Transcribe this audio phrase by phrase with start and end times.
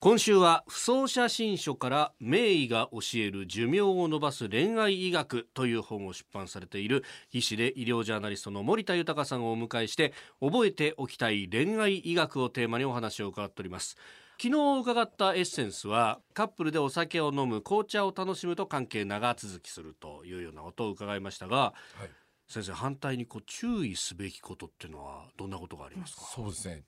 [0.00, 13.96] 今週は不走写真書から名医が教える寿命を伸ばす恋愛医学という本を出版されている医師で医療ジャーナリストの森田豊さんをお迎えして覚えておきたい恋愛医学をテーマにお話を伺っております。
[14.40, 21.72] 昨日伺ったエッセンスはカップルでお酒を飲む紅茶を楽しむと関係長続きするというようなことを伺いましたが、は
[22.04, 22.10] い、
[22.46, 26.22] 先生反対にこう注意すべきことっていうのはどんなことがありますか？
[26.32, 26.84] そうですね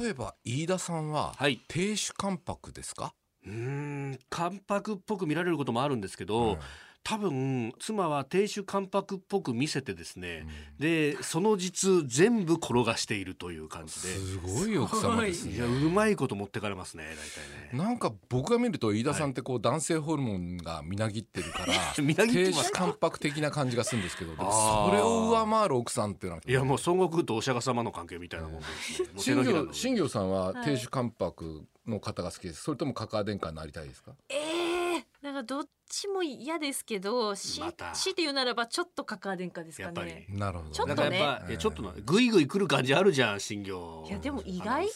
[0.00, 3.14] 例えば飯田さんは、はい、亭主関白ですか？
[3.46, 6.58] うん関白っぽく見られることもあるんですけど、うん
[7.04, 10.46] 多分妻は亭主関白っぽく見せてですね、
[10.78, 14.08] うん、でその実全部転がしているという感じで。
[14.08, 15.56] すごい奥様ですね。
[15.56, 17.84] いやうまいこと持ってかれますね大体ね。
[17.84, 28.66] なんか僕が見ると飯田さんってこう、男性ホルモンがみなぎってるから 亭主関白的な感じがするんですけどそれを上回る奥さんっていうのはいやもう孫悟空とお釈迦様の関係みたいなもんで
[29.18, 29.34] す。
[29.34, 32.62] ね新業さんは亭主関白の方が好きです。
[32.62, 34.12] それともカカア殿下になりたいですか？
[34.30, 34.83] ええー、
[35.34, 40.26] なんかどっちも嫌ですけど、し、ま、しって言うならばちょっとカカア殿下ですかね。
[40.28, 40.70] なるほど。
[40.70, 41.56] ちょっとね。
[41.58, 44.04] ちょっとぐいぐい来る感じあるじゃん、新業。
[44.08, 44.94] いやでも意外と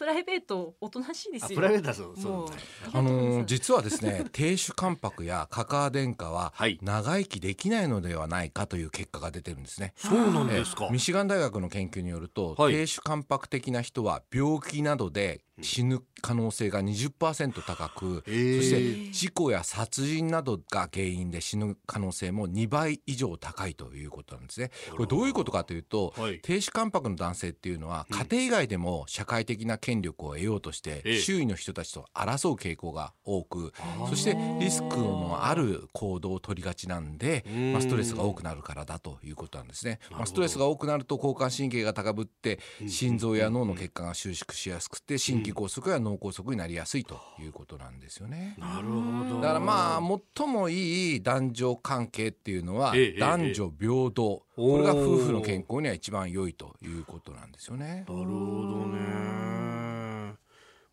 [0.00, 1.58] プライベートおとなしいですよ。
[1.58, 2.96] プライベートそうそう。
[2.96, 9.92] あの実はですね、 亭主関白やカカア殿下は長生きできないのではないかという結果が出てるんですね。
[9.98, 10.88] そうなんですか。
[10.90, 24.70] ミシガン大学の研究によると、亭主関白的な人は病気などで死ぬ可能性が20%高く、そして事故や殺人などが原因で死ぬ可能性も2倍以上高いということなんですね。
[24.92, 33.72] これどういうことかというと、はい、亭主関白の男性っていうのは家庭以外でも社会的な権力を得ようとして周囲の人たちと争う傾向が多く、
[34.08, 39.98] そしてリスクのある行動を取りがちなんで、まあ、ストレスが多くなるからだということなんですね。
[40.12, 48.54] まあ、ストレスが多くなると交感神経が高ぶって心臓や脳の血管が収縮しやすくて心筋梗塞や脳梗塞になりやすいということなんですよね。
[48.58, 49.40] なるほど。
[49.40, 50.00] だからまあ
[50.36, 58.04] 最もいい男女関係っていうのは男女平等、これが夫婦の健康には一番良いということなんですよね。
[58.08, 59.59] なるほどね。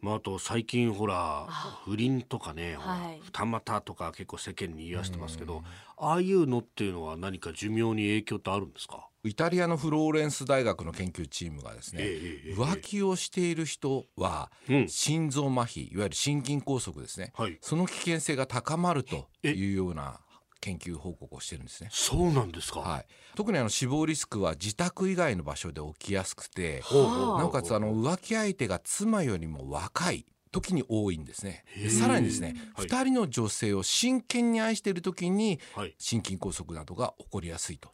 [0.07, 1.47] まあ、あと最近ほら
[1.83, 5.63] 不倫とかね、はい、二股とか結構世間に言いわしてますけど、
[5.97, 9.07] ああいうのっていうのは何か寿命に影響ってあるんですか？
[9.23, 14.49] イタリアのフローレンス大学の研究チームがですね、え浮気をしている人は、
[14.87, 20.21] 心臓麻痺いわゆる心筋梗塞ですね、はい、その危険性が高まるというような
[20.59, 21.89] 研究報告をしてるんですね。
[21.91, 22.79] そうなんですか。
[22.81, 23.05] はい。
[23.35, 30.25] 特にあの死亡リスクは自宅以外の場所で起きやすくて、なおかつあの浮気相手が妻よりも若い。
[30.49, 31.65] 時に多いんですね。
[31.89, 35.59] さらにですね、はい、2人の女性を真剣に愛している時に
[35.99, 37.91] 心筋梗塞などが起こりやすいと。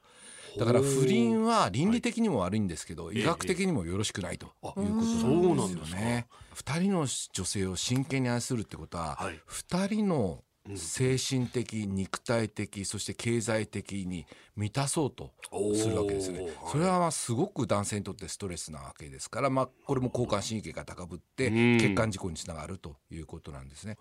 [0.58, 4.88] だから不倫は倫理的にも悪いんですけど、医学的にもよろしくないということな
[5.68, 6.28] んですよね。
[6.54, 10.44] 二人の女性を真剣に愛するってことは、二人の
[10.76, 14.26] 精神的肉体的そして経済的に
[14.56, 15.34] 満たそうと
[15.76, 16.48] するわけですね。
[16.72, 23.98] それはまあすごく男性にとってストレスなわけですから、まあ、これも交感神経が高ぶって血管事故につながるということなんですね。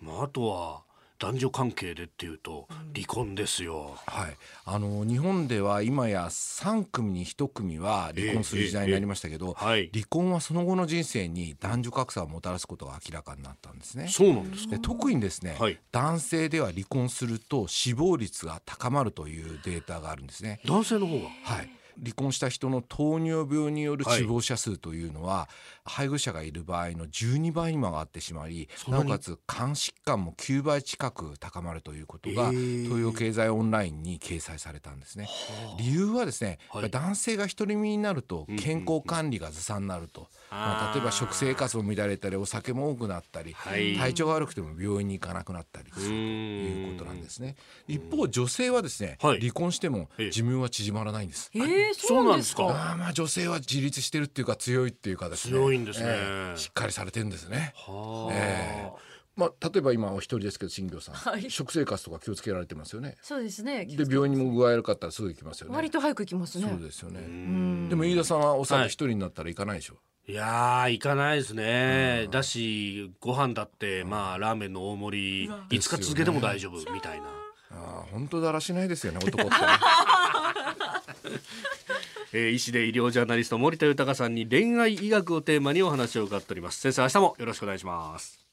[0.00, 0.84] まあ、あとは
[1.20, 14.08] 男女関係でっていうと離婚ですよ、はい、あの日本では今や3組に1組は離婚する時代になりましたけど、えーえーはい、離婚はその後の人生に男女格差をもたらすことが明らかになったんですね。
[14.08, 14.78] そうなんですか？
[14.78, 20.60] 特にですね、はい、男性では離婚すると死亡率が高まるというデータがあるんですね。
[20.66, 21.24] 男性の方が？
[21.42, 21.70] はい
[22.02, 25.48] 離婚した人の糖尿病による死亡者数というのは、
[25.84, 35.28] 配偶者がいる場合の12倍にも上がってしまいなおかつ肝疾患も9倍近く高まるということが、東洋経済オンラインに掲載されたんですね。
[35.78, 47.56] 理由はですね、はい、男性が独り身になると健康管理がずさんになると、まあ、例えば食生活も乱れたりお酒も多くなったり、はい、体調が悪くても病院に行かなくなったりするということなんですね。
[47.86, 51.50] 一方女性はですね、はい、離婚しても寿命は縮まらないんです。
[51.54, 52.92] えーそうなんですか？
[52.92, 55.52] あまあ女性は自立してるっていうか強いっていうかですね。
[55.52, 57.72] 強いんですね、えー、しっかりされてるんですね。
[57.76, 63.16] はあ、えーまあ、例えば今お一人ですけど新業さん、はい、食生活とか気をつけられてますよね。
[63.22, 63.84] そうですね。
[63.86, 65.76] で病院にも具合悪かったらすぐ行きますよね。
[65.76, 66.68] 割と早く行きますね。
[66.68, 67.88] そうですよね。
[67.88, 77.28] でも飯田さんはお酒一人になったら行かないでしょ、はいいや行かないですね、うん、だしご飯だってまあラーメンの大盛り5日続けても大丈夫みたいな、
[77.70, 79.48] あ本当だらしないですよね男って、ね
[82.32, 86.80] えー、医師で医療ジャーナリスト森田豊さんに恋愛医学をテーマにお話を伺っております。
[86.80, 88.47] 先生明日もよろしくお願いします。